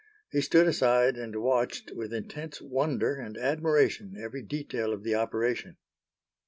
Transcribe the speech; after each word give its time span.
He 0.31 0.41
stood 0.41 0.65
aside 0.65 1.15
and 1.15 1.35
watched 1.43 1.91
with 1.91 2.11
intense 2.11 2.59
wonder 2.59 3.13
and 3.17 3.37
admiration 3.37 4.15
every 4.19 4.41
detail 4.41 4.93
of 4.93 5.03
the 5.03 5.13
operation. 5.13 5.77